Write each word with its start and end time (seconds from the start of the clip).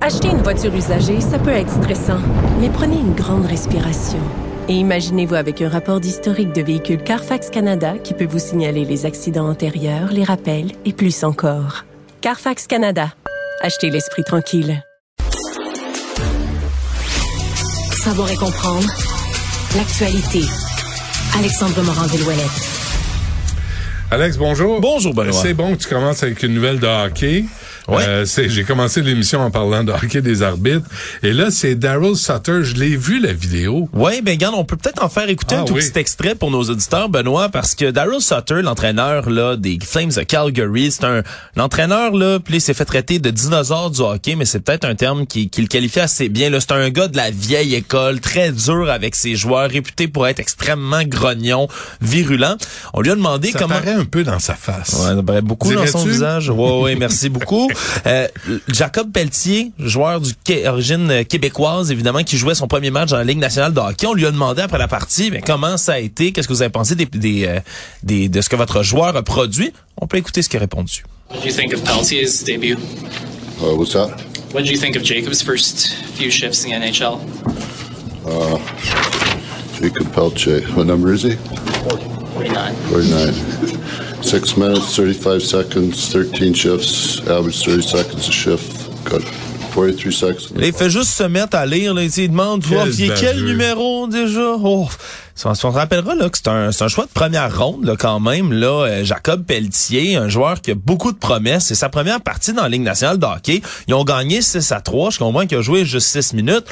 Acheter 0.00 0.30
une 0.30 0.42
voiture 0.42 0.74
usagée, 0.74 1.20
ça 1.20 1.38
peut 1.38 1.52
être 1.52 1.70
stressant, 1.70 2.18
mais 2.60 2.68
prenez 2.70 2.96
une 2.96 3.14
grande 3.14 3.46
respiration. 3.46 4.18
Et 4.68 4.72
imaginez-vous 4.72 5.36
avec 5.36 5.62
un 5.62 5.68
rapport 5.68 6.00
d'historique 6.00 6.52
de 6.52 6.60
véhicule 6.60 7.00
Carfax 7.04 7.50
Canada 7.50 7.94
qui 8.02 8.12
peut 8.12 8.26
vous 8.26 8.40
signaler 8.40 8.84
les 8.84 9.06
accidents 9.06 9.48
antérieurs, 9.48 10.10
les 10.10 10.24
rappels 10.24 10.72
et 10.84 10.92
plus 10.92 11.22
encore. 11.22 11.84
Carfax 12.20 12.66
Canada. 12.66 13.12
Achetez 13.60 13.90
l'esprit 13.90 14.24
tranquille. 14.24 14.82
Savoir 18.02 18.28
et 18.32 18.36
comprendre 18.36 18.88
l'actualité. 19.76 20.40
Alexandre 21.38 21.80
Morand-Villouellette. 21.80 22.68
Alex, 24.10 24.36
bonjour. 24.36 24.80
Bonjour, 24.80 25.14
Benoît. 25.14 25.32
C'est 25.32 25.54
bon 25.54 25.76
que 25.76 25.82
tu 25.82 25.88
commences 25.88 26.24
avec 26.24 26.42
une 26.42 26.54
nouvelle 26.54 26.80
de 26.80 26.88
hockey. 26.88 27.44
Ouais. 27.88 28.04
Euh, 28.06 28.24
c'est- 28.24 28.48
J'ai 28.48 28.64
commencé 28.64 29.02
l'émission 29.02 29.40
en 29.40 29.50
parlant 29.50 29.82
de 29.84 29.92
hockey 29.92 30.20
des 30.22 30.42
arbitres. 30.42 30.86
Et 31.22 31.32
là, 31.32 31.50
c'est 31.50 31.74
Daryl 31.74 32.14
Sutter. 32.16 32.62
Je 32.62 32.74
l'ai 32.74 32.96
vu, 32.96 33.20
la 33.20 33.32
vidéo. 33.32 33.88
Oui, 33.92 34.20
ben 34.22 34.32
regarde, 34.32 34.54
on 34.56 34.64
peut 34.64 34.76
peut-être 34.76 35.02
en 35.02 35.08
faire 35.08 35.28
écouter 35.28 35.56
Ah 35.58 35.62
un 35.62 35.64
tout 35.64 35.74
oui. 35.74 35.80
petit 35.82 35.98
extrait 35.98 36.34
pour 36.34 36.50
nos 36.50 36.62
auditeurs, 36.62 37.08
Benoît, 37.08 37.48
parce 37.48 37.74
que 37.74 37.90
Daryl 37.90 38.20
Sutter, 38.20 38.62
l'entraîneur 38.62 39.28
là 39.30 39.56
des 39.56 39.78
Flames 39.84 40.10
de 40.10 40.22
Calgary, 40.22 40.90
c'est 40.92 41.04
un 41.04 41.22
l'entraîneur 41.56 42.12
là, 42.14 42.38
puis 42.38 42.56
il 42.56 42.60
s'est 42.60 42.74
fait 42.74 42.84
traiter 42.84 43.18
de 43.18 43.30
dinosaure 43.30 43.90
du 43.90 44.00
hockey, 44.00 44.36
mais 44.36 44.44
c'est 44.44 44.60
peut-être 44.60 44.84
un 44.84 44.94
terme 44.94 45.26
qui, 45.26 45.48
qui 45.50 45.60
le 45.62 45.66
qualifie 45.66 46.00
assez 46.00 46.28
bien. 46.28 46.50
Là, 46.50 46.60
c'est 46.60 46.72
un 46.72 46.88
gars 46.90 47.08
de 47.08 47.16
la 47.16 47.30
vieille 47.30 47.74
école, 47.74 48.20
très 48.20 48.52
dur 48.52 48.88
avec 48.90 49.14
ses 49.14 49.34
joueurs, 49.34 49.68
réputé 49.70 50.08
pour 50.08 50.26
être 50.26 50.40
extrêmement 50.40 51.02
grognon, 51.04 51.68
virulent. 52.00 52.56
On 52.94 53.00
lui 53.00 53.10
a 53.10 53.14
demandé 53.14 53.50
Ça 53.50 53.58
comment. 53.58 53.74
paraît 53.74 53.92
un 53.94 54.04
peu 54.04 54.22
dans 54.24 54.38
sa 54.38 54.54
face. 54.54 54.92
Ouais, 54.94 55.14
ça 55.16 55.22
paraît 55.22 55.42
beaucoup 55.42 55.72
dans 55.72 55.86
son 55.86 56.04
visage. 56.04 56.50
Ouais, 56.50 56.80
ouais, 56.80 56.94
merci 56.96 57.28
beaucoup. 57.28 57.68
Euh, 58.06 58.28
Jacob 58.68 59.10
Pelletier, 59.12 59.72
joueur 59.78 60.20
du 60.20 60.32
origine 60.66 61.10
euh, 61.10 61.24
québécoise, 61.24 61.90
évidemment, 61.90 62.22
qui 62.22 62.36
jouait 62.36 62.54
son 62.54 62.66
premier 62.66 62.90
match 62.90 63.10
dans 63.10 63.16
la 63.18 63.24
Ligue 63.24 63.38
nationale 63.38 63.72
de 63.72 63.80
hockey. 63.80 64.06
On 64.06 64.14
lui 64.14 64.26
a 64.26 64.30
demandé 64.30 64.62
après 64.62 64.78
la 64.78 64.88
partie, 64.88 65.30
mais 65.30 65.40
comment 65.40 65.76
ça 65.76 65.94
a 65.94 65.98
été, 65.98 66.32
qu'est-ce 66.32 66.48
que 66.48 66.52
vous 66.52 66.62
avez 66.62 66.70
pensé 66.70 66.94
des, 66.94 67.06
des, 67.06 67.46
euh, 67.46 67.60
des- 68.02 68.28
de 68.28 68.40
ce 68.40 68.48
que 68.48 68.56
votre 68.56 68.82
joueur 68.82 69.16
a 69.16 69.22
produit? 69.22 69.72
On 70.00 70.06
peut 70.06 70.16
écouter 70.18 70.42
ce 70.42 70.48
qu'il 70.48 70.58
a 70.58 70.60
répondu. 70.60 71.04
What 71.30 71.38
did 71.42 71.46
you 71.46 71.52
think 71.52 71.72
of 71.74 71.82
Peltier's 71.82 72.42
debut? 72.44 72.76
Uh, 73.60 73.74
what's 73.76 73.92
that? 73.92 74.08
What 74.52 74.62
did 74.62 74.70
you 74.70 74.78
think 74.78 74.96
of 74.96 75.02
Jacob's 75.04 75.40
first 75.42 75.94
few 76.16 76.30
shifts 76.30 76.64
in 76.64 76.70
the 76.70 76.74
NHL? 76.84 77.18
Jacob 79.80 80.06
Pelche. 80.14 80.62
What 80.76 80.84
number 80.86 81.12
is 81.12 81.22
he? 81.22 81.36
49. 82.34 82.74
49. 82.90 83.32
Six 84.22 84.56
minutes, 84.56 84.82
35 84.94 85.40
seconds, 85.40 86.10
13 86.32 86.54
shifts, 86.54 87.28
average 87.28 87.62
30 87.62 87.82
seconds 87.82 88.28
a 88.28 88.32
shift. 88.32 89.04
Got 89.04 89.22
43 89.72 90.10
seconds. 90.12 90.54
Là, 90.56 90.66
il 90.66 90.72
fait 90.72 90.90
juste 90.90 91.10
se 91.10 91.24
mettre 91.24 91.56
à 91.56 91.66
lire. 91.66 91.94
Là, 91.94 92.02
il 92.02 92.28
demande 92.28 92.62
Quel 92.62 92.78
oh, 92.78 92.86
il 92.86 93.06
y 93.06 93.10
a 93.10 93.14
quel 93.14 93.44
numéro 93.44 94.06
déjà? 94.06 94.54
Oh. 94.62 94.88
On 95.44 95.54
se 95.54 95.66
rappellera 95.66 96.14
là, 96.14 96.28
que 96.28 96.38
c'est 96.38 96.48
un, 96.48 96.72
c'est 96.72 96.84
un 96.84 96.88
choix 96.88 97.04
de 97.04 97.10
première 97.10 97.56
ronde 97.58 97.84
là, 97.84 97.96
quand 97.98 98.20
même. 98.20 98.52
Là, 98.52 98.86
euh, 98.86 99.04
Jacob 99.04 99.44
Pelletier, 99.44 100.16
un 100.16 100.28
joueur 100.28 100.60
qui 100.60 100.72
a 100.72 100.74
beaucoup 100.74 101.10
de 101.10 101.18
promesses. 101.18 101.64
C'est 101.66 101.74
sa 101.74 101.88
première 101.88 102.20
partie 102.20 102.52
dans 102.52 102.62
la 102.62 102.68
Ligue 102.68 102.82
nationale 102.82 103.18
de 103.18 103.26
hockey. 103.26 103.62
Ils 103.88 103.94
ont 103.94 104.04
gagné 104.04 104.42
6 104.42 104.72
à 104.72 104.80
3. 104.80 105.10
Je 105.10 105.18
comprends 105.18 105.46
qu'il 105.46 105.58
a 105.58 105.62
joué 105.62 105.84
juste 105.84 106.08
6 106.08 106.34
minutes. 106.34 106.66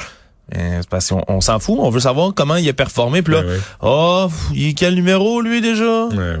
Euh, 0.55 0.79
c'est 0.81 0.89
parce 0.89 1.09
qu'on 1.09 1.23
on 1.27 1.41
s'en 1.41 1.59
fout. 1.59 1.77
On 1.79 1.89
veut 1.89 2.01
savoir 2.01 2.33
comment 2.33 2.55
il 2.55 2.67
a 2.69 2.73
performé. 2.73 3.21
Puis 3.21 3.33
là, 3.33 3.41
ouais. 3.41 3.59
oh, 3.81 4.27
il 4.53 4.69
est 4.69 4.73
quel 4.73 4.95
numéro 4.95 5.41
lui 5.41 5.61
déjà? 5.61 6.05
Ouais, 6.05 6.37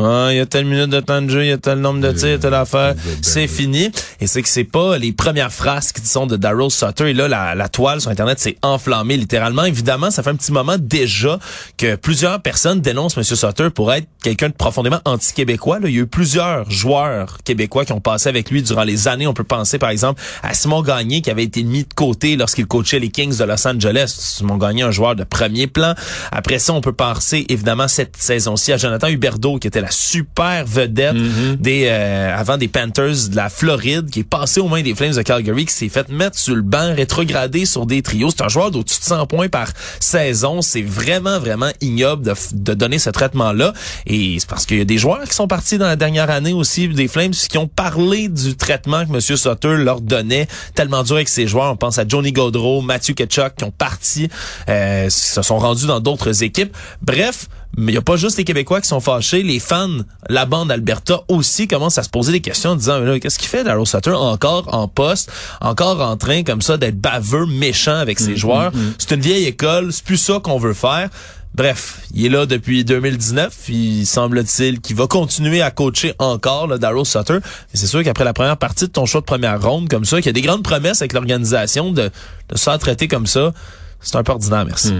Ah, 0.00 0.28
il 0.30 0.36
y 0.36 0.40
a 0.40 0.46
telle 0.46 0.64
minute 0.64 0.90
de 0.90 1.00
temps 1.00 1.20
de 1.20 1.28
jeu, 1.28 1.44
il 1.44 1.48
y 1.48 1.52
a 1.52 1.58
tel 1.58 1.80
nombre 1.80 2.00
de 2.00 2.12
tirs, 2.12 2.38
telle 2.38 2.54
affaire. 2.54 2.94
C'est 3.20 3.48
fini. 3.48 3.90
Et 4.20 4.28
c'est 4.28 4.42
que 4.42 4.48
c'est 4.48 4.62
pas 4.62 4.96
les 4.96 5.12
premières 5.12 5.52
phrases 5.52 5.90
qui 5.90 6.06
sont 6.06 6.26
de 6.26 6.36
Daryl 6.36 6.70
Sutter. 6.70 7.10
Et 7.10 7.14
là, 7.14 7.26
la, 7.26 7.56
la 7.56 7.68
toile 7.68 8.00
sur 8.00 8.10
Internet 8.10 8.38
s'est 8.38 8.56
enflammée 8.62 9.16
littéralement. 9.16 9.64
Évidemment, 9.64 10.12
ça 10.12 10.22
fait 10.22 10.30
un 10.30 10.36
petit 10.36 10.52
moment 10.52 10.76
déjà 10.78 11.40
que 11.76 11.96
plusieurs 11.96 12.40
personnes 12.40 12.80
dénoncent 12.80 13.16
M. 13.16 13.24
Sutter 13.24 13.70
pour 13.70 13.92
être 13.92 14.06
quelqu'un 14.22 14.50
de 14.50 14.54
profondément 14.54 15.00
anti-québécois. 15.04 15.78
Il 15.82 15.90
y 15.90 15.98
a 15.98 16.02
eu 16.02 16.06
plusieurs 16.06 16.70
joueurs 16.70 17.38
québécois 17.42 17.84
qui 17.84 17.92
ont 17.92 18.00
passé 18.00 18.28
avec 18.28 18.50
lui 18.52 18.62
durant 18.62 18.84
les 18.84 19.08
années. 19.08 19.26
On 19.26 19.34
peut 19.34 19.42
penser, 19.42 19.78
par 19.78 19.90
exemple, 19.90 20.22
à 20.44 20.54
Simon 20.54 20.82
Gagné 20.82 21.22
qui 21.22 21.30
avait 21.30 21.44
été 21.44 21.64
mis 21.64 21.82
de 21.82 21.94
côté 21.94 22.36
lorsqu'il 22.36 22.66
coachait 22.66 23.00
les 23.00 23.08
Kings 23.08 23.36
de 23.36 23.44
Los 23.44 23.66
Angeles. 23.66 24.14
Simon 24.16 24.58
Gagné, 24.58 24.82
un 24.82 24.92
joueur 24.92 25.16
de 25.16 25.24
premier 25.24 25.66
plan. 25.66 25.94
Après 26.30 26.60
ça, 26.60 26.72
on 26.72 26.80
peut 26.80 26.92
penser 26.92 27.46
évidemment 27.48 27.88
cette 27.88 28.16
saison-ci 28.16 28.72
à 28.72 28.76
Jonathan 28.76 29.08
Huberdeau 29.08 29.58
qui 29.58 29.66
était 29.66 29.80
la 29.80 29.87
super 29.90 30.64
vedette 30.64 31.16
des 31.60 31.86
euh, 31.86 32.34
avant 32.36 32.56
des 32.56 32.68
Panthers 32.68 33.28
de 33.30 33.36
la 33.36 33.48
Floride 33.48 34.10
qui 34.10 34.20
est 34.20 34.28
passé 34.28 34.60
aux 34.60 34.68
mains 34.68 34.82
des 34.82 34.94
Flames 34.94 35.14
de 35.14 35.22
Calgary 35.22 35.66
qui 35.66 35.74
s'est 35.74 35.88
fait 35.88 36.08
mettre 36.08 36.38
sur 36.38 36.54
le 36.54 36.62
banc 36.62 36.94
rétrogradé 36.94 37.64
sur 37.66 37.86
des 37.86 38.02
trios. 38.02 38.30
C'est 38.30 38.42
un 38.42 38.48
joueur 38.48 38.70
d'au-dessus 38.70 39.00
de 39.00 39.04
100 39.04 39.26
points 39.26 39.48
par 39.48 39.68
saison. 40.00 40.62
C'est 40.62 40.82
vraiment 40.82 41.38
vraiment 41.38 41.70
ignoble 41.80 42.24
de, 42.24 42.34
de 42.52 42.74
donner 42.74 42.98
ce 42.98 43.10
traitement-là 43.10 43.72
et 44.06 44.36
c'est 44.38 44.48
parce 44.48 44.66
qu'il 44.66 44.78
y 44.78 44.82
a 44.82 44.84
des 44.84 44.98
joueurs 44.98 45.22
qui 45.24 45.34
sont 45.34 45.48
partis 45.48 45.78
dans 45.78 45.86
la 45.86 45.96
dernière 45.96 46.30
année 46.30 46.52
aussi 46.52 46.88
des 46.88 47.08
Flames 47.08 47.30
qui 47.30 47.58
ont 47.58 47.68
parlé 47.68 48.28
du 48.28 48.56
traitement 48.56 49.04
que 49.04 49.12
M. 49.12 49.20
Sutter 49.20 49.76
leur 49.76 50.00
donnait 50.00 50.48
tellement 50.74 51.02
dur 51.02 51.16
avec 51.16 51.28
ses 51.28 51.46
joueurs. 51.46 51.72
On 51.72 51.76
pense 51.76 51.98
à 51.98 52.04
Johnny 52.06 52.32
Gaudreau, 52.32 52.82
Matthew 52.82 53.14
Ketchuk 53.14 53.56
qui 53.56 53.64
ont 53.64 53.70
parti, 53.70 54.28
euh, 54.68 55.08
se 55.10 55.42
sont 55.42 55.58
rendus 55.58 55.86
dans 55.86 56.00
d'autres 56.00 56.42
équipes. 56.42 56.76
Bref, 57.02 57.48
mais 57.78 57.92
il 57.92 57.94
n'y 57.94 57.98
a 57.98 58.02
pas 58.02 58.16
juste 58.16 58.36
les 58.38 58.44
Québécois 58.44 58.80
qui 58.80 58.88
sont 58.88 58.98
fâchés, 58.98 59.44
les 59.44 59.60
fans, 59.60 60.00
la 60.28 60.46
bande 60.46 60.72
Alberta 60.72 61.22
aussi 61.28 61.68
commencent 61.68 61.96
à 61.96 62.02
se 62.02 62.08
poser 62.08 62.32
des 62.32 62.40
questions 62.40 62.70
en 62.70 62.76
disant, 62.76 63.00
qu'est-ce 63.20 63.38
qu'il 63.38 63.48
fait 63.48 63.62
Daryl 63.62 63.86
Sutter? 63.86 64.10
Encore 64.10 64.74
en 64.74 64.88
poste, 64.88 65.30
encore 65.60 66.02
en 66.02 66.16
train 66.16 66.42
comme 66.42 66.60
ça 66.60 66.76
d'être 66.76 67.00
baveux, 67.00 67.46
méchant 67.46 67.94
avec 67.94 68.18
ses 68.18 68.36
joueurs. 68.36 68.72
C'est 68.98 69.12
une 69.14 69.20
vieille 69.20 69.44
école, 69.44 69.92
c'est 69.92 70.04
plus 70.04 70.16
ça 70.16 70.40
qu'on 70.42 70.58
veut 70.58 70.74
faire. 70.74 71.08
Bref, 71.54 72.00
il 72.12 72.26
est 72.26 72.28
là 72.28 72.46
depuis 72.46 72.84
2019. 72.84 73.68
Il 73.68 74.06
semble-t-il 74.06 74.80
qu'il 74.80 74.96
va 74.96 75.06
continuer 75.06 75.62
à 75.62 75.70
coacher 75.70 76.14
encore, 76.18 76.66
le 76.66 76.80
Daryl 76.80 77.06
Sutter. 77.06 77.34
Mais 77.34 77.74
c'est 77.74 77.86
sûr 77.86 78.02
qu'après 78.02 78.24
la 78.24 78.32
première 78.32 78.56
partie 78.56 78.86
de 78.86 78.90
ton 78.90 79.06
choix 79.06 79.20
de 79.20 79.26
première 79.26 79.62
ronde, 79.62 79.88
comme 79.88 80.04
ça, 80.04 80.16
qu'il 80.16 80.26
y 80.26 80.30
a 80.30 80.32
des 80.32 80.42
grandes 80.42 80.64
promesses 80.64 81.00
avec 81.00 81.12
l'organisation 81.12 81.92
de, 81.92 82.10
de 82.48 82.56
se 82.56 82.64
faire 82.64 82.78
traiter 82.80 83.06
comme 83.06 83.28
ça, 83.28 83.52
c'est 84.00 84.16
un 84.16 84.24
peu 84.24 84.32
ordinaire, 84.32 84.64
merci. 84.66 84.94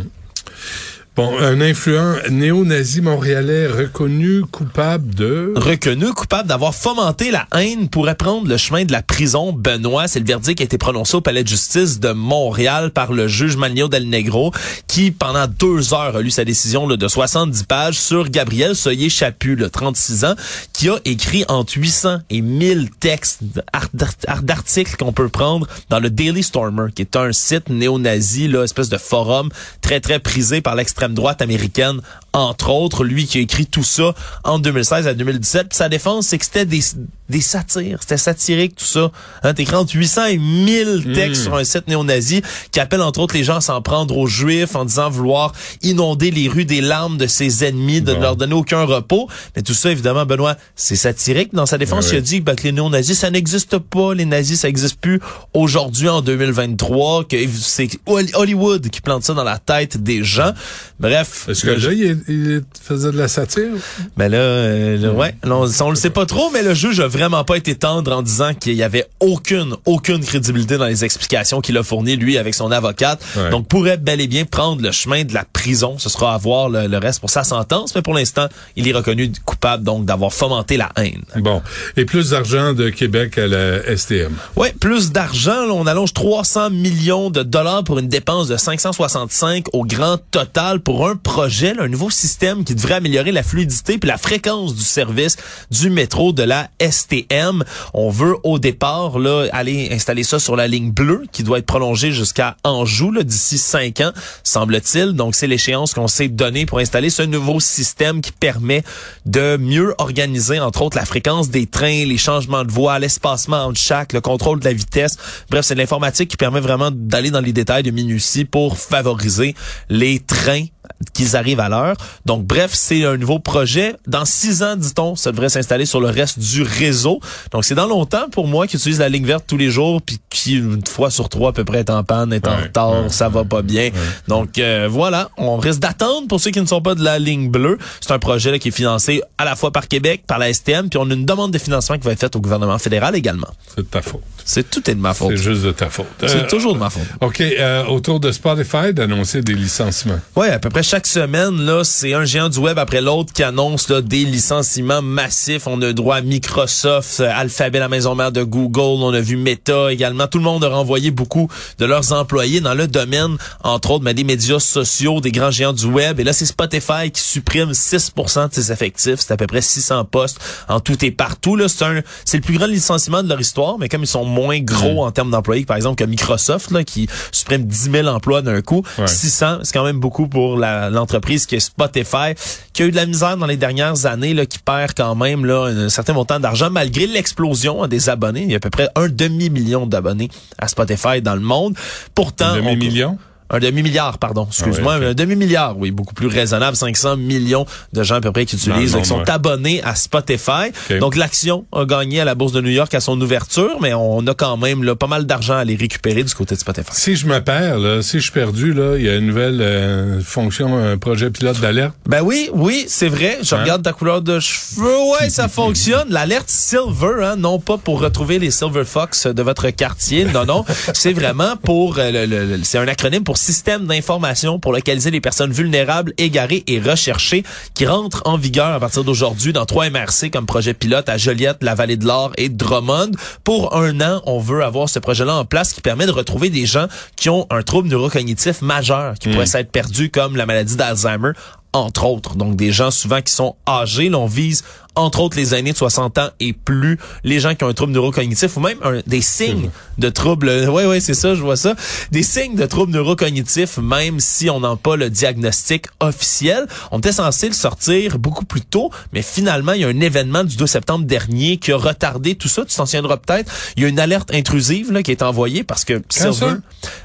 Bon, 1.19 1.37
un 1.37 1.61
influent 1.61 2.15
néo-nazi 2.31 3.01
montréalais 3.01 3.67
reconnu 3.67 4.43
coupable 4.43 5.13
de... 5.17 5.53
reconnu 5.57 6.13
coupable 6.13 6.49
d'avoir 6.49 6.77
fomenté 6.77 7.33
la 7.33 7.49
haine 7.57 7.89
pourrait 7.89 8.15
prendre 8.15 8.47
le 8.47 8.57
chemin 8.57 8.85
de 8.85 8.93
la 8.93 9.03
prison. 9.03 9.53
Benoît, 9.53 10.07
c'est 10.07 10.21
le 10.21 10.25
verdict 10.27 10.59
qui 10.59 10.63
a 10.63 10.67
été 10.67 10.79
prononcé 10.79 11.17
au 11.17 11.21
palais 11.21 11.43
de 11.43 11.49
justice 11.49 11.99
de 11.99 12.13
Montréal 12.13 12.93
par 12.93 13.13
le 13.13 13.27
juge 13.27 13.57
Manio 13.57 13.89
Del 13.89 14.09
Negro, 14.09 14.53
qui 14.87 15.11
pendant 15.11 15.49
deux 15.49 15.93
heures 15.93 16.15
a 16.15 16.23
lu 16.23 16.31
sa 16.31 16.45
décision 16.45 16.87
là, 16.87 16.97
de 16.97 17.09
70 17.09 17.65
pages 17.65 17.99
sur 17.99 18.29
Gabriel 18.31 18.77
Soyer-Chaput, 18.77 19.57
le 19.57 19.71
36 19.71 20.25
ans, 20.25 20.35
qui 20.73 20.89
a 20.89 21.01
écrit 21.05 21.45
entre 21.49 21.73
800 21.79 22.19
et 22.31 22.43
1000 22.43 22.91
textes 23.01 23.41
d'art- 23.43 23.89
d'art- 23.93 24.43
d'articles 24.45 24.95
qu'on 24.97 25.13
peut 25.13 25.29
prendre 25.29 25.67
dans 25.91 25.99
le 25.99 26.11
Daily 26.11 26.45
Stormer, 26.45 26.93
qui 26.95 27.03
est 27.03 27.17
un 27.17 27.33
site 27.33 27.71
néo-nazi, 27.71 28.49
espèce 28.63 28.89
de 28.89 28.99
forum 28.99 29.49
très 29.83 29.99
très 29.99 30.21
prisé 30.21 30.61
par 30.61 30.77
l'extrême 30.77 31.08
droite 31.15 31.43
américaine, 31.43 32.01
entre 32.39 32.71
autres, 32.71 33.05
lui 33.05 33.27
qui 33.27 33.39
a 33.39 33.41
écrit 33.41 33.67
tout 33.67 33.85
ça 33.85 34.15
en 34.45 34.59
2016 34.59 35.07
à 35.07 35.15
2017. 35.15 35.69
Puis 35.69 35.77
sa 35.77 35.89
défense, 35.89 36.27
c'est 36.29 36.39
que 36.39 36.45
c'était 36.45 36.65
des, 36.67 36.81
des 37.29 37.41
satires, 37.41 37.99
c'était 38.01 38.17
satirique 38.17 38.77
tout 38.77 38.85
ça. 38.85 39.11
Hein, 39.43 39.55
T'écris 39.55 39.77
entre 39.77 39.95
800 39.95 40.25
et 40.27 40.39
1000 40.39 41.13
textes 41.15 41.43
sur 41.43 41.55
un 41.57 41.65
site 41.65 41.89
néo-nazi 41.89 42.43
qui 42.73 42.81
appelle 42.81 43.03
entre 43.03 43.21
autres 43.21 43.35
les 43.35 43.45
gens 43.45 43.57
à 43.57 43.61
s'en 43.61 43.83
prendre 43.83 44.17
aux 44.17 44.27
juifs 44.27 44.75
en 44.77 44.85
disant 44.85 45.11
vouloir 45.11 45.53
inonder 45.83 46.31
les 46.31 46.49
rues 46.49 46.65
des 46.65 46.81
larmes 46.81 47.19
de 47.19 47.27
ses 47.27 47.65
ennemis, 47.65 48.01
de 48.01 48.15
ne 48.15 48.21
leur 48.21 48.37
donner 48.37 48.55
aucun 48.55 48.85
repos. 48.85 49.29
Mais 49.57 49.63
tout 49.63 49.75
ça, 49.75 49.91
évidemment, 49.91 50.25
Benoît, 50.27 50.57
c'est 50.77 50.97
satirique. 50.97 51.53
Dans 51.53 51.67
sa 51.67 51.79
défense, 51.79 52.07
Ouais, 52.09 52.15
il 52.15 52.19
a 52.19 52.21
dit 52.21 52.41
ben, 52.41 52.55
que 52.55 52.63
les 52.63 52.73
néo-nazis, 52.73 53.19
ça 53.19 53.31
n'existe 53.31 53.79
pas. 53.79 54.15
Les 54.15 54.25
nazis, 54.25 54.61
ça 54.61 54.69
n'existe 54.69 55.01
plus 55.01 55.21
aujourd'hui 55.53 56.09
en 56.09 56.23
2023. 56.23 57.25
Que 57.25 57.37
c'est 57.61 57.89
Hollywood 58.07 58.89
qui 58.89 59.01
plante 59.01 59.25
ça 59.25 59.35
dans 59.35 59.45
la 59.45 59.59
tête 59.59 60.03
des 60.03 60.23
gens. 60.23 60.53
Bref. 61.01 61.47
Est-ce 61.49 61.63
que 61.63 61.71
là, 61.71 61.93
il 61.93 62.05
est, 62.05 62.28
il 62.29 62.63
faisait 62.83 63.11
de 63.11 63.19
la 63.19 63.29
satire? 63.29 63.71
Mais 64.17 64.29
là, 64.29 64.39
euh, 64.39 64.97
là, 64.99 65.13
ouais, 65.13 65.35
on, 65.45 65.69
on 65.81 65.91
le 65.91 65.97
sait 65.97 66.11
pas 66.11 66.27
trop, 66.27 66.51
mais 66.51 66.63
le 66.63 66.75
juge 66.75 67.01
a 67.01 67.09
vraiment 67.09 67.45
pas 67.45 67.57
été 67.57 67.75
tendre 67.75 68.13
en 68.13 68.23
disant 68.23 68.55
qu'il 68.55 68.75
y 68.75 68.83
avait 68.83 69.07
aucune, 69.21 69.75
aucune 69.85 70.25
crédibilité 70.25 70.79
dans 70.79 70.87
les 70.87 71.05
explications 71.05 71.61
qu'il 71.61 71.77
a 71.77 71.83
fournies, 71.83 72.17
lui, 72.17 72.39
avec 72.39 72.55
son 72.55 72.71
avocate. 72.71 73.23
Ouais. 73.37 73.51
Donc, 73.51 73.69
pourrait 73.69 73.97
bel 73.97 74.21
et 74.21 74.27
bien 74.27 74.45
prendre 74.45 74.83
le 74.83 74.93
chemin 74.93 75.25
de 75.25 75.35
la 75.35 75.45
prison. 75.45 75.97
Ce 75.99 76.09
sera 76.09 76.35
à 76.35 76.39
voir 76.39 76.69
le, 76.69 76.87
le 76.87 76.99
reste 76.99 77.21
pour 77.21 77.31
sa 77.31 77.45
sentence, 77.45 77.95
mais 77.95 78.03
pour 78.03 78.15
l'instant, 78.15 78.47
il 78.77 78.87
est 78.89 78.93
reconnu 78.93 79.33
coupable, 79.45 79.85
donc, 79.85 80.05
d'avoir 80.05 80.33
fomenté 80.33 80.77
la 80.77 80.91
haine. 80.97 81.23
Bon. 81.37 81.63
Et 81.97 82.05
plus 82.05 82.31
d'argent 82.31 82.75
de 82.75 82.91
Québec 82.91 83.39
à 83.39 83.47
la 83.47 83.97
STM. 83.97 84.33
Ouais, 84.57 84.75
plus 84.79 85.13
d'argent. 85.13 85.67
On 85.71 85.87
allonge 85.87 86.13
300 86.13 86.71
millions 86.71 87.31
de 87.31 87.43
dollars 87.43 87.85
pour 87.85 87.99
une 87.99 88.09
dépense 88.09 88.49
de 88.49 88.57
565 88.57 89.67
au 89.73 89.85
grand 89.85 90.19
total 90.31 90.81
pour 90.81 91.09
un 91.09 91.17
projet, 91.17 91.75
là, 91.75 91.85
un 91.85 91.89
nouveau 91.89 92.08
système 92.11 92.65
qui 92.65 92.75
devrait 92.75 92.95
améliorer 92.95 93.33
la 93.33 93.43
fluidité 93.43 93.99
puis 93.99 94.09
la 94.09 94.19
fréquence 94.19 94.75
du 94.75 94.85
service 94.85 95.37
du 95.71 95.91
métro 95.91 96.33
de 96.33 96.43
la 96.43 96.69
STM. 96.81 97.65
On 97.95 98.11
veut 98.11 98.37
au 98.45 98.59
départ 98.59 99.19
là 99.19 99.47
aller 99.53 99.89
installer 99.93 100.23
ça 100.23 100.39
sur 100.39 100.57
la 100.57 100.69
ligne 100.69 100.91
bleue 100.91 101.25
qui 101.33 101.43
doit 101.43 101.59
être 101.59 101.67
prolongée 101.67 102.13
jusqu'à 102.13 102.57
Anjou 102.65 103.09
d'ici 103.23 103.59
cinq 103.59 104.01
ans, 104.01 104.13
semble-t-il. 104.45 105.13
Donc 105.13 105.35
c'est 105.35 105.47
l'échéance 105.47 105.95
qu'on 105.95 106.09
s'est 106.09 106.29
donnée 106.29 106.67
pour 106.67 106.79
installer 106.79 107.11
ce 107.11 107.23
nouveau 107.23 107.61
système 107.61 108.21
qui 108.21 108.33
permet 108.33 108.83
de 109.27 109.57
mieux 109.57 109.95
organiser 109.99 110.61
entre 110.61 110.83
autres 110.83 110.97
la 110.97 111.05
fréquence 111.05 111.49
des 111.51 111.67
trains, 111.67 112.05
les 112.05 112.19
changements 112.19 112.65
de 112.65 112.71
voie, 112.71 112.99
l'espacement 112.99 113.65
entre 113.65 113.81
chaque, 113.81 114.13
le 114.13 114.21
contrôle 114.21 114.61
de 114.61 114.65
la 114.65 114.73
vitesse. 114.73 115.17
Bref, 115.51 115.65
c'est 115.65 115.75
l'informatique 115.75 116.31
qui 116.31 116.37
permet 116.37 116.61
vraiment 116.61 116.91
d'aller 116.93 117.31
dans 117.31 117.41
les 117.41 117.53
détails 117.53 117.83
de 117.83 117.91
minutie 117.91 118.45
pour 118.45 118.79
favoriser 118.79 119.55
les 119.89 120.21
trains 120.21 120.67
qu'ils 121.13 121.37
arrivent 121.37 121.61
à 121.61 121.69
l'heure. 121.69 121.97
Donc, 122.27 122.45
bref, 122.45 122.71
c'est 122.75 123.05
un 123.05 123.17
nouveau 123.17 123.39
projet. 123.39 123.95
Dans 124.07 124.25
six 124.25 124.63
ans, 124.63 124.77
dit-on, 124.77 125.17
ça 125.17 125.33
devrait 125.33 125.49
s'installer 125.49 125.87
sur 125.87 126.01
le 126.01 126.09
reste 126.09 126.39
du 126.39 126.63
réseau. 126.63 127.21
Donc, 127.53 127.65
c'est 127.65 127.75
dans 127.75 127.87
longtemps 127.87 128.29
pour 128.31 128.47
moi 128.47 128.67
qui 128.67 128.77
utilise 128.77 128.99
la 128.99 129.09
ligne 129.09 129.25
verte 129.27 129.45
tous 129.47 129.57
les 129.57 129.71
jours, 129.71 130.01
puis 130.03 130.19
qui, 130.31 130.55
une 130.57 130.85
fois 130.87 131.11
sur 131.11 131.29
trois, 131.29 131.51
à 131.51 131.53
peu 131.53 131.65
près, 131.65 131.79
est 131.81 131.91
en 131.91 132.05
panne, 132.05 132.33
est 132.33 132.47
en 132.47 132.57
Ouais, 132.57 132.63
retard, 132.65 132.91
ouais, 133.05 133.09
ça 133.11 133.29
va 133.29 133.45
pas 133.45 133.63
bien. 133.63 133.91
Donc, 134.27 134.59
euh, 134.59 134.89
voilà, 134.91 135.31
on 135.37 135.57
risque 135.57 135.81
d'attendre 135.81 136.27
pour 136.29 136.41
ceux 136.41 136.51
qui 136.51 136.61
ne 136.61 136.67
sont 136.67 136.83
pas 136.83 136.95
de 136.95 137.03
la 137.05 137.19
ligne 137.19 137.51
bleue. 137.51 137.79
C'est 138.01 138.13
un 138.13 138.19
projet 138.19 138.51
là, 138.51 138.59
qui 138.59 138.69
est 138.69 138.73
financé 138.73 139.23
à 139.39 139.45
la 139.45 139.55
fois 139.57 139.71
par 139.73 139.89
Québec, 139.89 140.25
par 140.27 140.39
la 140.39 140.53
STM, 140.53 140.89
puis 140.89 140.99
on 141.03 141.09
a 141.11 141.15
une 141.15 141.25
demande 141.27 141.53
de 141.53 141.59
financement 141.59 141.97
qui 141.99 142.05
va 142.05 142.13
être 142.13 142.21
faite 142.21 142.37
au 142.37 142.41
gouvernement 142.41 142.79
fédéral 142.79 143.15
également. 143.17 143.49
C'est 143.75 143.83
de 143.83 143.87
ta 143.87 144.03
faute. 144.03 144.23
C'est 144.45 144.69
tout 144.71 144.91
est 144.91 144.95
de 144.95 145.01
ma 145.01 145.13
faute. 145.15 145.31
C'est 145.31 145.37
juste 145.37 145.63
de 145.63 145.73
ta 145.73 145.91
faute. 145.91 146.07
C'est 146.21 146.37
Euh, 146.37 146.47
toujours 146.49 146.73
de 146.75 146.79
ma 146.79 146.89
faute. 146.91 147.03
OK. 147.21 147.41
euh, 147.41 147.85
autour 147.87 148.19
de 148.19 148.33
Spotify 148.33 148.93
d'annoncer 148.95 149.43
des 149.43 149.55
licenciements. 149.55 150.19
Ouais, 150.37 150.49
à 150.51 150.59
peu 150.59 150.71
près 150.71 150.78
chaque 150.83 151.07
semaine, 151.07 151.61
là, 151.65 151.83
c'est 151.85 152.13
un 152.15 152.25
géant 152.25 152.49
du 152.49 152.59
web 152.59 152.79
après 152.79 153.01
l'autre 153.01 153.33
qui 153.33 153.43
annonce 153.43 153.89
là, 153.89 154.01
des 154.03 154.25
licenciements 154.25 155.03
massifs. 155.03 155.67
On 155.67 155.81
a 155.83 155.93
droit 155.93 156.17
à 156.17 156.21
Microsoft, 156.21 157.21
euh, 157.21 157.31
Alphabet, 157.35 157.79
la 157.79 157.89
maison 157.89 158.15
mère 158.15 158.33
de 158.33 158.43
Google. 158.43 159.03
On 159.03 159.13
a 159.13 159.21
vu 159.21 159.37
Meta 159.37 159.93
également. 159.93 160.27
Tout 160.27 160.39
le 160.39 160.45
monde 160.45 160.65
a 160.65 160.69
renvoyé 160.69 161.11
beaucoup 161.11 161.49
de 161.79 161.85
leurs 161.85 162.13
employés 162.13 162.61
dans 162.61 162.75
le 162.75 162.87
domaine, 162.87 163.37
entre 163.65 163.93
autres, 163.93 164.05
mais 164.05 164.15
des 164.15 164.25
médias 164.25 164.59
sociaux, 164.61 165.21
des 165.21 165.33
grands 165.33 165.51
géants 165.51 165.73
du 165.73 165.87
web. 165.87 166.21
Et 166.21 166.25
là, 166.25 166.33
c'est 166.33 166.47
Spotify 166.47 167.11
qui 167.13 167.21
supprime 167.23 167.73
6% 167.73 168.49
de 168.49 168.55
ses 168.55 168.71
effectifs. 168.73 169.21
C'est 169.21 169.33
à 169.33 169.37
peu 169.37 169.47
près 169.47 169.63
600 169.63 170.05
postes 170.05 170.39
en 170.69 170.81
tout 170.81 171.03
et 171.05 171.11
partout. 171.11 171.57
Là, 171.57 171.69
c'est 171.69 171.85
un, 171.85 172.01
c'est 172.25 172.37
le 172.39 172.43
plus 172.43 172.57
grand 172.59 172.67
licenciement 172.67 173.23
de 173.23 173.29
leur 173.29 173.41
histoire, 173.41 173.79
mais 173.79 173.89
comme 173.89 174.03
ils 174.03 174.07
sont 174.07 174.25
moins 174.25 174.61
gros 174.61 175.05
en 175.05 175.11
termes 175.13 175.31
d'employés, 175.31 175.65
par 175.65 175.77
exemple, 175.77 175.97
que 176.05 176.09
Microsoft, 176.09 176.71
là, 176.71 176.85
qui 176.85 177.09
supprime 177.33 177.65
10 177.65 177.91
000 177.91 178.07
emplois 178.09 178.43
d'un 178.43 178.61
coup, 178.61 178.83
Ouais. 178.99 179.07
600, 179.07 179.59
c'est 179.63 179.73
quand 179.73 179.85
même 179.85 180.01
beaucoup 180.01 180.29
pour 180.29 180.57
la- 180.57 180.68
l'entreprise 180.91 181.47
qui 181.47 181.57
est 181.57 181.61
Spotify, 181.61 182.35
qui 182.73 182.83
a 182.83 182.87
eu 182.87 182.91
de 182.91 182.97
la 182.97 183.07
misère 183.07 183.37
dans 183.37 183.47
les 183.47 183.57
dernières 183.57 184.07
années, 184.07 184.35
là, 184.35 184.47
qui 184.47 184.59
perd 184.59 184.93
quand 184.97 185.15
même 185.15 185.45
un 185.49 185.89
certain 185.89 186.13
montant 186.13 186.41
d'argent 186.41 186.71
malgré 186.71 187.07
l'explosion 187.07 187.83
hein, 187.83 187.89
des 187.89 188.09
abonnés. 188.09 188.43
Il 188.43 188.51
y 188.51 188.55
a 188.55 188.57
à 188.57 188.61
peu 188.61 188.71
près 188.71 188.89
un 188.95 189.09
demi-million 189.09 189.87
d'abonnés 189.87 190.31
à 190.59 190.69
Spotify 190.69 191.21
dans 191.23 191.35
le 191.35 191.41
monde. 191.41 191.75
Pourtant, 192.15 192.47
Un 192.47 192.61
on- 192.61 192.65
demi-million? 192.65 193.19
Un 193.51 193.59
demi-milliard, 193.59 194.19
pardon. 194.19 194.47
Excuse-moi, 194.51 194.95
Ah 194.97 194.99
oui, 195.01 195.07
un 195.07 195.15
demi-milliard, 195.15 195.77
oui, 195.79 195.91
beaucoup 195.91 196.15
plus 196.15 196.27
raisonnable. 196.29 196.77
500 196.77 197.17
millions 197.17 197.67
de 197.93 198.03
gens 198.03 198.17
à 198.17 198.21
peu 198.21 198.33
près 198.33 198.45
qui 198.47 198.57
utilisent, 198.57 198.95
qui 198.97 199.05
sont 199.05 199.19
ouais. 199.21 199.31
abonnés 199.31 199.83
à 199.85 199.95
Spotify. 199.95 200.71
Donc 201.01 201.17
l'action 201.17 201.65
a 201.73 201.85
gagné 201.85 202.21
à 202.21 202.25
la 202.25 202.35
bourse 202.35 202.53
de 202.53 202.61
New 202.61 202.71
York 202.71 202.93
à 202.95 203.01
son 203.01 203.21
ouverture, 203.21 203.79
mais 203.81 203.95
on 203.95 204.27
a 204.27 204.35
quand 204.35 204.57
même 204.57 204.83
là, 204.85 204.95
pas 204.97 205.07
mal 205.07 205.25
d'argent 205.27 205.57
à 205.57 205.65
les 205.65 205.77
récupérer 205.77 206.23
du 206.23 206.35
côté 206.35 206.55
de 206.55 206.61
Spotify. 206.61 206.89
Si 206.93 207.17
je 207.17 207.27
me 207.27 207.41
perds, 207.41 207.79
là, 207.79 208.03
si 208.03 208.19
je 208.19 208.25
suis 208.25 208.33
perdu, 208.33 208.73
là, 208.73 208.97
il 208.97 209.05
y 209.05 209.09
a 209.09 209.17
une 209.17 209.27
nouvelle 209.27 209.61
euh, 209.61 210.21
fonction, 210.21 210.77
un 210.77 210.99
projet 210.99 211.31
pilote 211.31 211.61
d'alerte. 211.61 211.95
Ben 212.07 212.23
oui, 212.23 212.51
oui, 212.53 212.85
c'est 212.89 213.09
vrai. 213.09 213.39
Je 213.43 213.55
Hein? 213.55 213.63
regarde 213.63 213.83
ta 213.83 213.93
couleur 213.93 214.21
de 214.23 214.39
cheveux. 214.41 214.87
Ouais, 215.21 215.31
ça 215.31 215.49
fonctionne. 215.49 216.09
L'alerte 216.11 216.51
Silver, 216.51 217.25
hein, 217.25 217.37
non 217.37 217.59
pas 217.59 217.79
pour 217.79 218.01
retrouver 218.01 218.39
les 218.39 218.51
Silver 218.51 218.85
Fox 218.85 219.27
de 219.27 219.43
votre 219.43 219.71
quartier. 219.71 220.25
Non, 220.27 220.45
non. 220.45 220.65
c'est 220.95 221.13
vraiment 221.13 221.57
pour, 221.57 221.99
euh, 221.99 222.11
le, 222.11 222.27
le- 222.27 222.45
le- 222.57 222.61
c'est 222.65 222.79
un 222.79 222.87
acronyme 222.89 223.25
pour 223.25 223.38
système 223.39 223.87
d'information 223.87 224.59
pour 224.59 224.73
localiser 224.73 225.11
les 225.11 225.21
personnes 225.21 225.53
vulnérables, 225.53 226.13
égarées 226.19 226.65
et 226.67 226.81
recherchées 226.81 227.45
qui 227.75 227.87
rentre 227.87 228.23
en 228.25 228.37
vigueur 228.37 228.75
à 228.75 228.81
partir 228.81 229.05
d'aujourd'hui 229.05 229.53
dans 229.53 229.65
trois 229.65 229.89
MRC 229.89 230.31
comme 230.33 230.47
projet 230.47 230.75
pilote 230.75 231.09
à 231.09 231.17
Joliette, 231.17 231.63
la 231.63 231.75
Vallée 231.75 231.97
de 231.97 232.07
l'Or 232.07 232.33
et 232.37 232.49
Drummond. 232.49 233.13
Pour 233.45 233.77
un 233.77 234.01
an, 234.01 234.21
on 234.27 234.39
veut 234.39 234.63
avoir 234.63 234.89
ce 234.89 234.99
projet-là 234.99 235.35
en 235.35 235.45
place 235.45 235.73
qui 235.73 235.81
permet 235.81 236.07
de 236.07 236.13
retrouver 236.13 236.51
des 236.51 236.67
gens 236.67 236.87
qui 237.17 237.31
ont 237.31 237.47
un 237.51 237.63
trouble 237.63 237.89
neurocognitif 237.89 238.61
majeur, 238.63 239.15
qui 239.15 239.29
pourrait 239.29 239.47
s'être 239.47 239.71
perdu 239.71 240.11
comme 240.11 240.37
la 240.37 240.47
maladie 240.47 240.77
d'Alzheimer 240.77 241.33
entre 241.73 242.05
autres. 242.05 242.35
Donc, 242.35 242.57
des 242.57 242.73
gens 242.73 242.91
souvent 242.91 243.21
qui 243.21 243.33
sont 243.33 243.57
âgés. 243.69 244.09
Là, 244.09 244.19
on 244.19 244.27
vise, 244.27 244.65
entre 244.99 245.21
autres, 245.21 245.37
les 245.37 245.55
aînés 245.55 245.73
de 245.73 245.77
60 245.77 246.19
ans 246.19 246.29
et 246.41 246.53
plus, 246.53 246.99
les 247.25 247.41
gens 247.41 247.55
qui 247.55 247.65
ont 247.65 247.69
un 247.69 247.75
trouble 247.75 247.93
neurocognitif 247.93 248.57
ou 248.57 248.61
même 248.61 248.79
un- 248.83 249.01
des 249.07 249.21
signes 249.23 249.71
de 249.99 250.09
troubles. 250.09 250.51
Oui, 250.69 250.83
oui, 250.87 251.01
c'est 251.01 251.15
ça, 251.15 251.35
je 251.35 251.41
vois 251.41 251.57
ça. 251.57 251.75
Des 252.13 252.23
signes 252.23 252.55
de 252.57 252.67
troubles 252.67 252.93
neurocognitifs, 252.93 253.79
même 253.79 254.21
si 254.21 254.51
on 254.51 254.61
n'a 254.61 254.77
pas 254.77 254.97
le 254.97 255.11
diagnostic 255.11 255.87
officiel. 256.01 256.67
On 256.91 256.99
était 256.99 257.13
censé 257.13 257.49
le 257.49 257.55
sortir 257.55 258.19
beaucoup 258.19 258.45
plus 258.45 258.61
tôt, 258.63 258.91
mais 259.13 259.23
finalement, 259.23 259.73
il 259.73 259.81
y 259.81 259.85
a 259.85 259.89
un 259.89 260.01
événement 260.01 260.45
du 260.45 260.57
2 260.57 260.67
septembre 260.67 261.05
dernier 261.05 261.57
qui 261.59 261.73
a 261.73 261.77
retardé 261.77 262.35
tout 262.35 262.49
ça. 262.49 262.65
Tu 262.65 262.75
t'en 262.77 262.87
souviendras 262.87 263.17
peut-être. 263.19 263.53
Il 263.77 263.83
y 263.83 263.87
a 263.87 263.89
une 263.89 264.01
alerte 264.01 264.33
intrusive 264.35 264.93
là, 264.93 265.03
qui 265.03 265.11
est 265.11 265.23
envoyée 265.23 265.65
parce 265.65 265.85
que 265.85 265.95
Quand 265.95 266.33
Silver, 266.33 266.55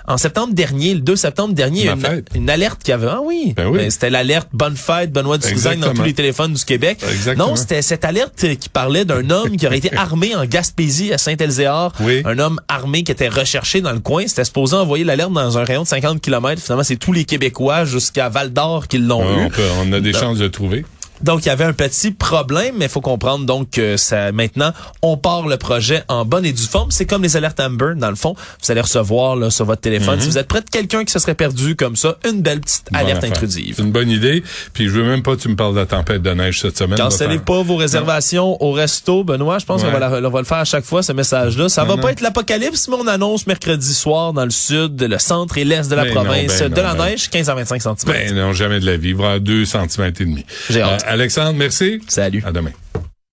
en 0.07 0.18
septembre 0.18 0.54
dernier, 0.54 0.94
le 0.94 1.01
2 1.01 1.16
septembre 1.16 1.54
dernier, 1.54 1.81
il 1.81 1.86
y 1.86 1.89
a 1.89 1.94
une, 1.94 2.24
une 2.36 2.50
alerte 2.50 2.81
qui 2.84 2.92
avait... 2.92 3.07
Ah 3.10 3.19
oui, 3.24 3.54
Ben 3.56 3.68
oui. 3.68 3.78
Ben, 3.80 3.92
c'était 3.92 4.10
l'alerte 4.10 4.50
Bonne 4.54 4.75
fête, 4.78 5.12
Benoît 5.12 5.38
Dutrisac 5.38 5.80
dans 5.80 5.94
tous 5.94 6.04
les 6.04 6.13
téléphones 6.13 6.54
du 6.54 6.63
Québec. 6.66 7.00
Exactement. 7.12 7.50
Non, 7.50 7.56
c'était 7.56 7.81
cette 7.83 8.03
alerte 8.06 8.45
qui 8.59 8.69
parlait 8.69 9.06
d'un 9.06 9.30
homme 9.30 9.56
qui 9.57 9.68
aurait 9.68 9.77
été 9.77 9.94
armé 9.95 10.33
en 10.35 10.45
Gaspésie 10.45 11.13
à 11.13 11.18
Saint-Elzéar. 11.19 11.94
Oui. 12.00 12.24
Un 12.25 12.39
homme 12.39 12.59
armé 12.68 13.03
qui 13.03 13.12
était 13.12 13.27
recherché 13.30 13.81
dans 13.81 13.91
le 13.91 14.00
coin. 14.00 14.24
C'était 14.27 14.44
supposé 14.45 14.75
envoyer 14.75 15.03
l'alerte 15.03 15.31
dans 15.31 15.57
un 15.57 15.63
rayon 15.63 15.83
de 15.83 15.88
50 15.88 16.19
km. 16.22 16.62
Finalement, 16.62 16.84
c'est 16.84 16.96
tous 16.96 17.13
les 17.13 17.25
Québécois 17.25 17.86
jusqu'à 17.86 18.29
Val-d'Or 18.29 18.88
qui 18.88 18.98
l'ont 18.98 19.19
Ouais, 19.22 19.43
eu. 19.43 19.46
on, 19.46 19.50
peut- 19.50 19.62
on 19.86 19.91
a 19.93 20.00
des 20.00 20.13
chances 20.13 20.39
de 20.39 20.46
le 20.46 20.51
trouver. 20.51 20.86
Donc, 21.24 21.46
il 21.46 21.48
y 21.48 21.51
avait 21.51 21.63
un 21.63 21.74
petit 21.74 22.12
problème, 22.12 22.75
mais 22.77 22.86
il 22.86 22.92
faut 22.92 23.01
comprendre 23.01 23.46
donc 23.46 23.70
que 23.72 23.98
ça, 23.98 24.32
maintenant, 24.32 24.72
on 25.01 25.18
part 25.18 25.48
le 25.48 25.58
projet 25.58 26.03
en 26.08 26.25
bonne 26.25 26.46
et 26.46 26.51
due 26.53 26.63
forme. 26.68 26.92
C'est 26.92 27.06
comme 27.06 27.24
les 27.24 27.36
alertes 27.38 27.60
Amber, 27.60 27.94
dans 27.96 28.10
le 28.10 28.15
fond. 28.15 28.36
Vous 28.62 28.72
allez 28.72 28.82
recevoir 28.82 29.36
là, 29.36 29.50
sur 29.50 29.65
votre 29.65 29.82
téléphone, 29.82 30.20
si 30.20 30.27
vous 30.27 30.38
êtes 30.38 30.48
près 30.48 30.62
de 30.62 30.70
quelqu'un 30.70 31.03
qui 31.06 31.12
se 31.12 31.20
serait 31.20 31.36
perdu 31.36 31.75
comme 31.75 31.96
ça, 31.96 32.18
une 32.30 32.42
belle 32.42 32.60
petite 32.62 32.86
alerte 32.94 33.18
affaire. 33.20 33.30
intrusive. 33.32 33.74
C'est 33.77 33.84
une 33.84 33.92
bonne 33.92 34.10
idée. 34.10 34.44
Puis 34.74 34.86
je 34.86 34.92
veux 34.92 35.03
même 35.03 35.24
pas 35.24 35.36
que 35.36 35.42
tu 35.42 35.50
me 35.50 35.56
parles 35.56 35.74
de 35.74 35.80
la 35.80 35.86
tempête 35.86 36.22
de 36.22 36.30
neige 36.32 36.60
cette 36.62 36.77
semaine. 36.77 36.98
Cancellez 36.98 37.39
pas 37.39 37.62
vos 37.63 37.75
réservations 37.77 38.62
au 38.62 38.72
resto, 38.72 39.24
Benoît. 39.24 39.60
Je 39.60 39.65
pense 39.65 39.82
Ouais. 39.82 39.92
qu'on 39.92 39.98
va, 40.00 40.20
la- 40.20 40.27
on 40.27 40.32
va 40.32 40.39
le 40.39 40.46
faire 40.46 40.58
à 40.58 40.65
chaque 40.65 40.86
fois, 40.86 41.03
ce 41.03 41.12
message-là. 41.13 41.70
Ça 41.70 41.84
va 41.84 41.96
non. 41.96 42.01
pas 42.01 42.12
être 42.12 42.22
l'apocalypse, 42.22 42.88
mais 42.89 42.96
on 43.00 43.08
annonce 43.08 43.48
mercredi 43.48 43.94
soir 43.94 44.34
dans 44.34 44.46
le 44.46 44.51
sud, 44.51 45.01
le 45.01 45.20
centre 45.20 45.58
et 45.58 45.63
l'est 45.63 45.89
de 45.89 45.96
la 45.96 46.06
province 46.06 46.60
ben 46.60 46.70
de 46.70 46.82
la 46.82 46.96
ben- 46.96 47.06
neige, 47.06 47.30
15 47.30 47.50
à 47.50 47.56
25 47.56 47.82
cm. 47.82 47.96
Ben 48.06 48.36
non, 48.36 48.53
jamais 48.53 48.80
de 48.80 48.86
la 48.86 48.98
vie. 48.98 49.10
Il 49.10 49.15
va 49.15 49.24
y 49.24 49.25
avoir 49.27 49.39
deux 49.39 49.65
centimètres 49.65 50.22
et 50.22 50.25
demi. 50.25 50.46
J'ai 50.70 50.82
hâte. 50.82 51.03
Euh, 51.10 51.12
Alexandre, 51.13 51.53
merci. 51.53 52.01
Salut. 52.08 52.41
À 52.43 52.51
demain. 52.51 52.72